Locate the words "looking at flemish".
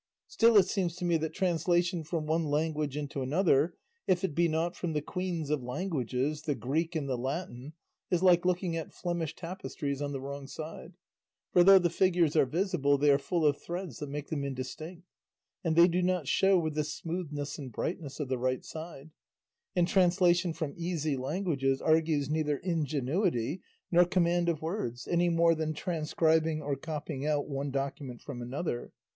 8.43-9.35